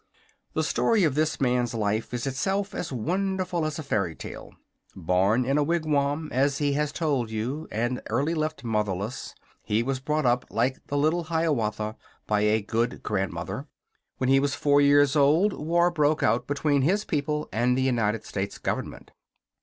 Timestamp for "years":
14.81-15.15